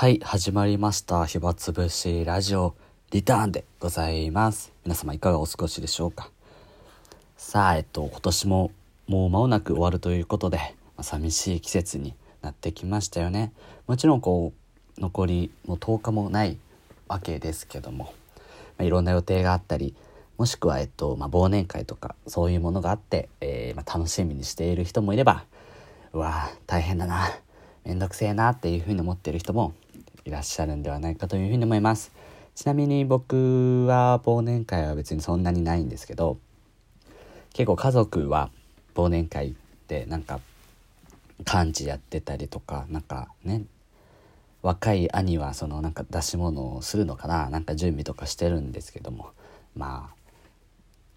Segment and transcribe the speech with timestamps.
[0.00, 1.26] はい、始まりました。
[1.26, 2.76] 暇つぶしラジオ
[3.10, 4.72] リターンでございます。
[4.84, 6.30] 皆様いかがお過ごしでしょうか？
[7.36, 8.70] さあ、えっと、今年も
[9.08, 10.62] もう間もなく終わるということで、ま
[10.98, 13.52] あ寂しい季節になってきましたよね。
[13.88, 14.52] もちろんこ
[14.96, 16.58] う、残りもう10日もない
[17.08, 18.14] わけですけども、
[18.76, 19.96] まあ、いろんな予定があったり、
[20.36, 25.44] もしくは、えっと、まあ、忘年会とかそういうものがあって、えーま、楽しみにしている人もいれば、
[26.12, 27.28] うわ大変だな
[27.84, 29.72] めんどくせえなっていうふうに思ってる人も
[30.28, 32.12] いらっしゃるんではないかというふうに思います
[32.54, 36.38] ちなみに僕は忘年会は別にそんなにないんですけど
[37.54, 38.50] 結構家族は
[38.94, 39.56] 忘年会
[39.88, 40.40] でなんか
[41.38, 43.64] 幹事やってたりとかなんかね
[44.62, 49.30] 若い兄はそのなんか出し物をするのかななんか準備とかしてるんですけども
[49.74, 50.18] まあ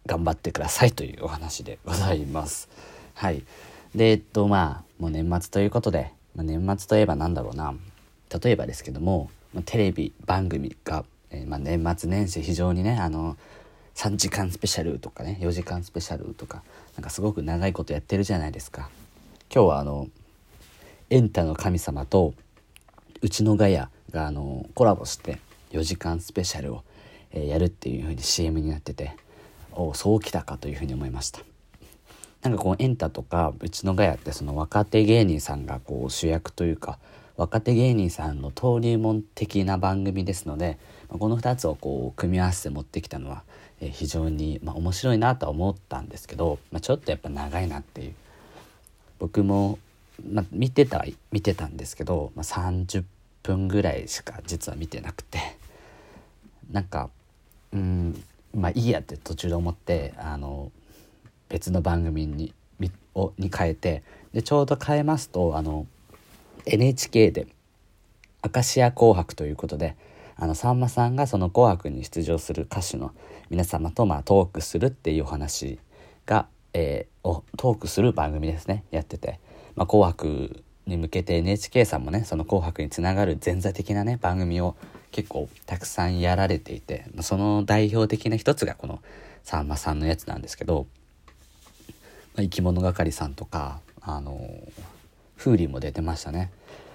[0.06, 2.70] 頑張ってくださいというお話でございます。
[3.14, 3.44] はい。
[3.94, 7.76] で、えっと、まあ、もう年末ということで、まあ、年末といえばなんだろうな。
[8.32, 9.30] 例えばですけども、
[9.66, 13.38] テレビ番組が、えーまあ、年末年始非常にね、あの、
[13.96, 16.64] 3時間スペシャルとかね、4時間スペシャルとか、
[16.96, 18.90] なんかすごく長いことやってるじゃないですか。
[19.54, 20.08] 今日はあの、
[21.10, 22.34] エンタの神様と、
[23.22, 25.40] うちのガヤがあのコラボして
[25.72, 26.84] 4時間スペシャルを、
[27.34, 29.16] えやるっていう風に CM になってて
[29.72, 31.40] おそうきたかという風に思いました
[32.42, 37.00] なんかこうエンタとかうちのガヤってその若手芸人さんがこう主役というか
[37.38, 43.44] 若手芸人さんの登竜門的な番組ですのでこの2つをこう組み合わせて持ってきたのは、
[43.80, 48.14] 非常に、まあ、面白いなとは思ったんですけど、まあ、ちょっとやっぱ長いなっていう。
[49.20, 49.78] 僕も、
[50.32, 53.04] まあ、見てた見てたんですけど、まあ、30
[53.44, 55.40] 分ぐらいしか実は見てなくて。
[56.72, 57.10] なんか
[57.74, 58.24] うん
[58.56, 60.72] まあいいやって途中で思ってあの
[61.50, 62.54] 別の番組に
[63.14, 65.86] をに変えてでちょうど変えますとあの
[66.66, 67.48] NHK で
[68.44, 69.96] 「明石家紅白」ということで
[70.36, 73.12] あのさんまさんがその「紅白」に出場する歌手の
[73.50, 75.80] 皆様とまあトークするっていうお話
[76.26, 79.40] が、えーをトークする番組ですねやってて
[79.76, 84.76] 「まあ、紅白」に向けて NHK さんもねその「紅白」につながる前座的なね番組を
[85.12, 89.02] 結構たくさんやられていてその代表的な一つがこの
[89.44, 90.88] さんまさんのやつなんですけど、
[92.36, 94.40] まあ、生き物係さんとかあの
[95.42, 96.52] フーリーも出てましたね。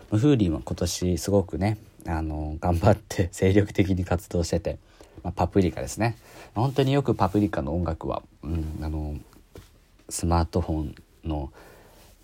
[0.08, 4.78] まフーリーも今年すごくねあの頑張って 精力的に活動してて、
[5.24, 6.16] まあ、パプリカですね
[6.54, 9.16] 本当によくパプリカの音楽は、うん、あの
[10.08, 11.50] スマートフォンの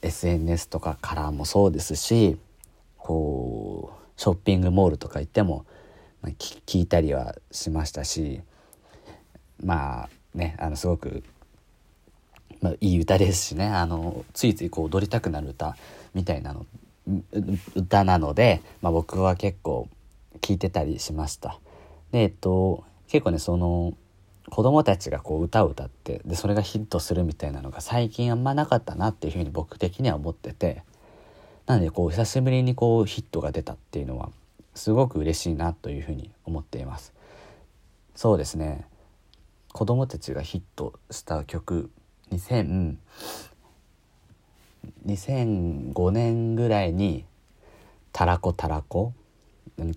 [0.03, 2.39] SNS とかからもそうですし
[2.99, 5.67] こうショッピングモールとか行っても、
[6.21, 8.43] まあ、聞いたりはしましたし
[9.61, 11.25] まあねあのすごく、
[12.63, 13.67] まあ、いい歌ですしね。
[13.67, 15.77] あのついついこう踊りたくなる歌
[16.15, 16.65] みたいなの
[17.75, 19.89] 歌なので、まあ、僕は結構
[20.41, 21.59] 聞いてたりしました。
[22.13, 23.95] でえっと結構ねその
[24.51, 30.83] 子供たちがこう歌を歌ってでそれがヒットするみたいなのが最近あんまなかったなっていうふうに僕的には思ってて
[31.67, 34.31] なのでこう久しぶりにこうヒットが出たっていうのは
[34.75, 37.13] すごく嬉しいなというふうに思っています。
[38.15, 38.87] そうですね。
[39.73, 41.91] 子供たちがヒットした曲
[42.33, 42.97] 2000
[45.07, 47.25] 2005年ぐらいに
[48.13, 49.13] 「たらこたらこ」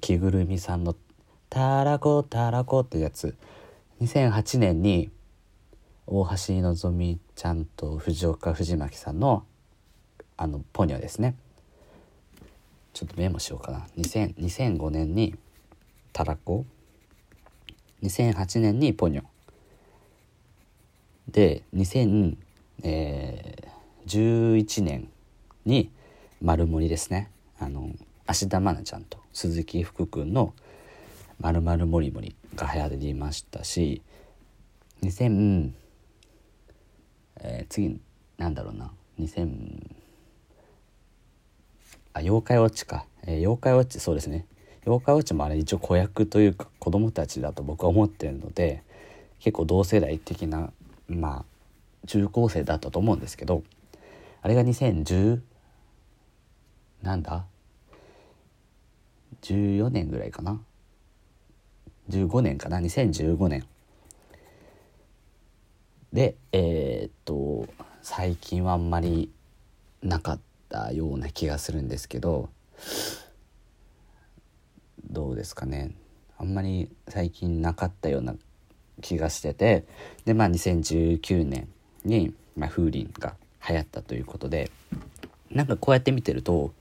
[0.02, 0.96] 着ぐるみさんの
[1.50, 3.36] 「たらこたらこ」ってやつ。
[4.02, 5.10] 2008年に
[6.06, 9.46] 大橋のぞみちゃんと藤岡藤巻さんの
[10.38, 11.36] あのポニョですね。
[12.94, 13.88] ちょっとメモしようかな。
[13.98, 15.36] 2000 2005年に
[16.12, 16.66] たらこ
[18.04, 19.24] 2008年にポニョ。
[21.36, 22.38] で2011
[24.84, 25.10] 年
[25.66, 25.92] に
[26.42, 27.30] 丸森ですね。
[27.60, 27.90] あの
[28.26, 30.54] 芦田愛菜ちゃんと鈴木福君の
[31.42, 34.02] 「まるまるもりもり」が流行りましたし
[35.02, 35.72] 2000、
[37.42, 38.00] えー次
[38.38, 38.94] なんだろうな。
[39.20, 39.98] 2000
[42.14, 44.46] あ妖怪ウォッチか、えー妖怪ウォッチそうですね。
[44.86, 48.84] 妖怪ウォッチもあれ一応子役というか子供たちだと僕は思ってるので
[49.40, 50.72] 結構同世代的な
[51.08, 51.46] ま
[52.04, 53.64] あ中高生だったと思うんですけど
[54.42, 55.42] あれが2010
[57.02, 57.46] なんだ
[59.42, 60.60] ？14年ぐらいかな
[62.10, 63.66] ？15年かな？2015年。
[66.14, 67.68] でえーっと
[68.02, 69.32] 最近はあんまり
[70.02, 72.50] なかったような気がするんですけど
[75.10, 75.92] どうですかね？
[76.38, 78.36] あんまり最近なかったような
[79.02, 79.86] 気がしてて
[80.26, 81.68] でまあ2019年
[82.04, 83.36] に、まあ、風鈴が
[83.68, 84.72] 流行ったということで
[85.52, 86.72] なんかこうやって見てると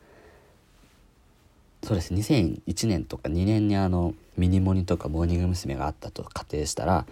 [1.83, 5.77] そうです2001年とか2年にあのミニモニとかモーニング娘。
[5.77, 7.07] があったと仮定したら、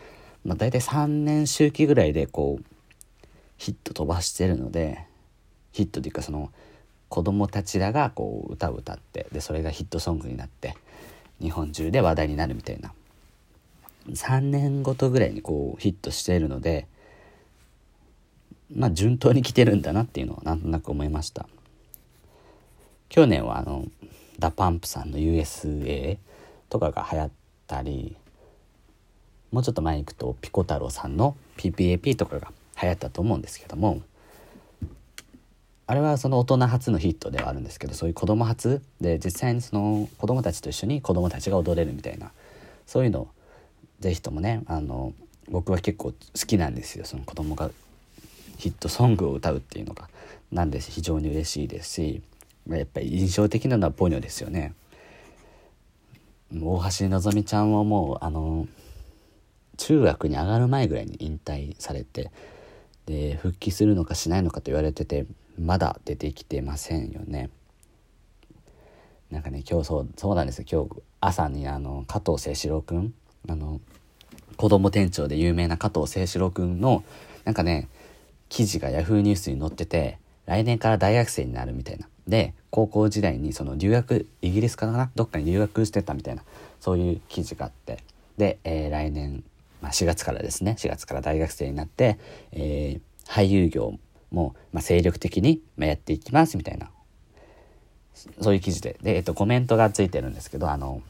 [0.45, 2.65] まあ、大体3年周期ぐらいでこう
[3.59, 5.05] ヒット飛ばしてるので
[5.73, 6.51] ヒットというかその
[7.09, 10.75] 子供たちらがこう歌を歌ってでそれがヒットソングになって
[11.41, 12.93] 日本中で話題になるみたいな
[14.11, 16.87] 3年ごとぐらいにこうヒットしているので
[18.75, 21.49] まあ順当に来てるんだなっていうのはなんとなく思いました。
[23.09, 23.85] 去年はあの
[24.39, 26.17] DA PUMP さんの USA
[26.71, 27.31] とかが流行っ
[27.67, 28.17] たり
[29.51, 32.51] もうちょっと前に行くとピコ太郎さんの PPAP とかが
[32.81, 34.01] 流行ったと思うんですけども
[35.87, 42.31] あれはその大人初のヒットではあるんですけどそういう子供初で実際にその子供たちと一緒に子供たちが踊れるみたいな
[42.87, 43.29] そういうのを
[44.03, 45.15] 是非ともねあの
[45.49, 46.15] 僕は結構好
[46.47, 47.71] きなんですよその子供が
[48.59, 50.09] ヒットソングを歌うっていうのが
[50.51, 52.23] なんで非常に嬉しいですし
[52.69, 54.75] やっぱり印象的なのはポニョですよね。
[56.55, 58.69] 大橋のぞみちゃんはもうあの
[59.79, 62.31] 中学に上がる前ぐらいに引退されて
[63.07, 65.27] で復帰するのかしないのかと言われてて
[65.59, 67.51] まだ出てきてませんよね。
[69.31, 73.15] なんかね今日そうそうなんですよ今日朝にあの加藤清史郎くん
[73.49, 73.81] あの
[74.57, 77.03] 子供店長で有名な加藤清史郎くんの
[77.45, 77.89] なんかね
[78.49, 79.21] 記事が yahoo！
[79.21, 82.09] ニュースに載ってて来年から大学生になるみたいな。
[82.29, 85.11] で高校時代にその留学イギリスかな？
[85.15, 86.43] どっかに留学してたみたいな
[86.81, 87.99] そういう記事があって。
[88.39, 89.45] で、えー、来年、
[89.81, 90.77] まあ、4月からですね。
[90.79, 92.19] 4月から大学生になって、
[92.53, 93.99] えー、俳優業
[94.31, 96.91] も、まあ、精力的にやっていきますみたいな。
[98.41, 98.99] そういう記事で。
[99.03, 101.03] で、えっと、コメントがついてるんですけどあの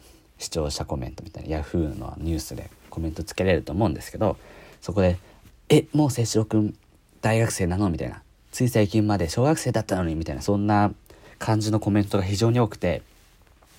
[0.43, 4.37] 視聴者コメントみたいな Yahoo のニュースでコメントつけれると思うんですけど
[4.81, 5.19] そこで
[5.71, 6.75] 「えもう清志郎くん
[7.21, 8.23] 大学生なの?」みたいな
[8.53, 10.93] 「つい最近まで小学生だったのに」みたいなそんな
[11.39, 13.03] 感じのコメントが非常に多くて。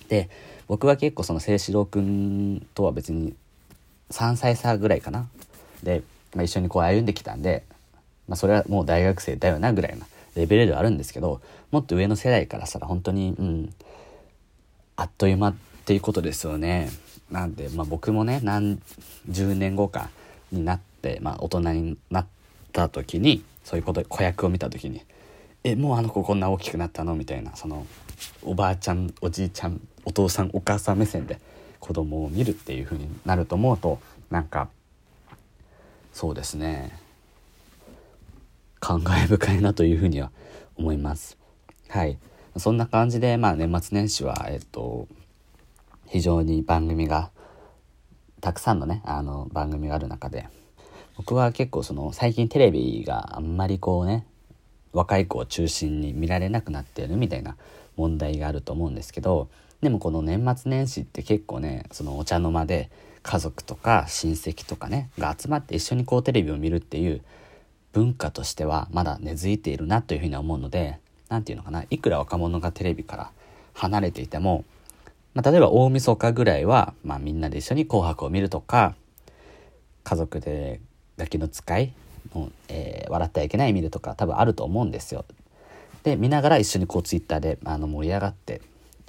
[0.08, 0.28] で
[0.66, 3.34] 僕は結構その清志郎くんとは別に
[4.10, 5.28] 3歳差ぐらいかな？
[5.82, 6.02] で、
[6.34, 7.64] まあ、一緒にこう歩んできたんで、
[8.28, 11.40] まあ、それはもう大学生だよなぐらいなレベルではあるんですけど
[11.70, 13.74] もっと上の世代からしたら本当にうん
[14.96, 16.88] あっという間っていうことですよね。
[17.30, 18.80] なんで、まあ、僕もね何
[19.28, 20.08] 十年後か
[20.50, 22.26] になって、まあ、大人になっ
[22.72, 25.02] た時にそういうこと子役を見た時に
[25.62, 27.14] えもうあの子こんな大きくなったの？
[27.14, 27.86] みたいなその
[28.42, 31.38] おばあちゃんおじいちゃんお父さんお母さん目線で
[31.80, 34.00] 子供を見るっていう風になると思うと
[34.30, 34.68] なんか
[36.14, 36.98] そうですね
[38.80, 40.30] 感慨深いなというふうには
[40.76, 41.36] 思います。
[41.88, 42.16] はい
[42.56, 45.08] そんな感じで、まあ、年末年始は、えっと、
[46.14, 47.32] 非常に番組が
[48.40, 50.46] たくさんのねあの番組がある中で
[51.16, 54.24] 僕は結構その最近テレビがあんまりこうね
[54.92, 57.56] 若い子を中心に見られなくなってるみたいな
[57.96, 59.48] 問題があると思うんですけど
[59.80, 62.92] でもこの年末年始って結構ねそのお茶の間で
[63.24, 67.22] 家族とか親戚とかねが集まって一緒にこうテレビを見るっていう
[67.92, 73.32] 文化としてはまだ根付いているなというふうに思うので何て言うのかないくら若者がテレビから
[73.72, 74.64] 離れていても、
[75.34, 78.94] まあ、例えば大晦日ぐらいは、まあ、みんなで一緒に「紅白」を見るとか
[80.04, 80.80] 家族で
[81.18, 81.92] ガキの使い
[82.32, 85.24] もう、えー、笑ってはいけない見るとか多分あると思うんですよ。
[86.02, 88.60] で見ながら一緒にこうツイッターであの盛り上がって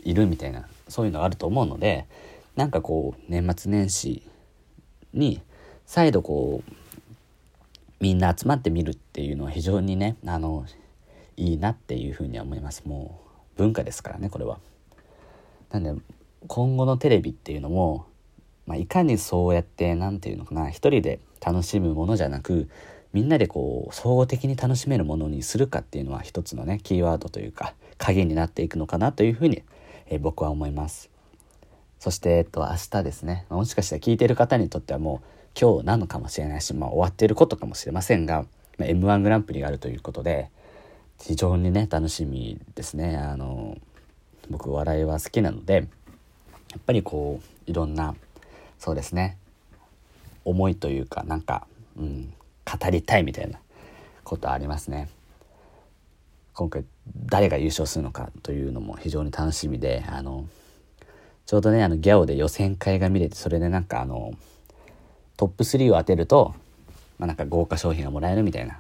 [0.04, 2.06] いるみたいなそういうのがあると思うので
[2.55, 4.24] なんかこう年末年始
[5.13, 5.41] に
[5.86, 6.72] 再度こう
[8.00, 10.65] みんな集まってみるっていうのは非常にねあの
[11.36, 13.20] いいなっていうふうには思いますも
[13.55, 14.60] う文化ですからねこれは。
[15.72, 15.93] なんで
[16.48, 18.05] 今後のテレビっていうのも、
[18.67, 22.69] まあ、いかにそうやって何て言うのかな一人で楽しむものじゃなく
[23.13, 29.63] みんなでこう総合的に楽しめるものにするかっていうのは一つのねキーワードというか鍵になっていくのかなというふうに、
[30.07, 31.10] えー、僕は思います。
[32.00, 33.45] そして、えっと、明日ですね。
[33.50, 38.45] もしかしたら聞いてる方にとってはもう今日なのかもしれないし、まあ、終わっていることかもしれませんが、
[38.77, 40.50] まあ、m 1グランプリがあるということで
[41.22, 43.15] 非常にね楽しみですね。
[43.15, 43.77] あの
[44.50, 45.82] 僕笑いは好きなのでや
[46.78, 48.16] っぱりこういろんな
[48.80, 49.38] そうですね
[50.44, 52.34] 思いというかなんか、うん、
[52.66, 53.60] 語りたいみたいな
[54.24, 55.10] ことありますね。
[56.54, 56.86] 今回
[57.25, 60.48] 誰が優勝するのかというのも非常に楽しみであの
[61.46, 64.32] ちょうどねあのギャオで予選会が見れてそれでなんかあの
[65.36, 66.56] トップ3を当てると、
[67.20, 68.80] まあ、なんか豪華商品がもらえるみたいな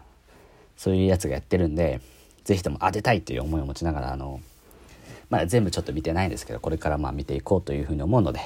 [0.77, 1.99] そういうやつがやってるんで
[2.45, 4.39] 是非とも当てたいっていう思いを持ちながらあの
[5.29, 8.39] まだ全部ちょっと見てないんですけどこれからまあ見ていこうというふうに思うので、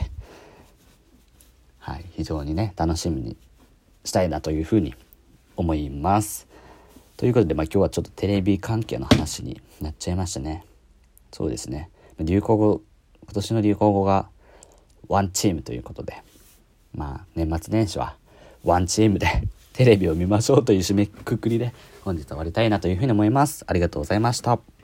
[1.79, 3.37] はい、非常にね楽しみに
[4.03, 4.95] したいなというふうに
[5.55, 6.47] 思います。
[7.17, 10.63] ということで、まあ、今日はちょっとテレビ関係の話になっちゃいましたね。
[11.31, 11.89] そうですね。
[12.19, 12.81] 流行語
[13.23, 14.29] 今年の流行語が
[15.07, 16.23] ワンチームということで、
[16.95, 18.15] まあ年末年始は
[18.63, 19.27] ワンチームで
[19.73, 23.63] テレビを見ましょうという締めくくりで本日は終わりたいなというふうに思います。
[23.67, 24.78] ありがとうございました。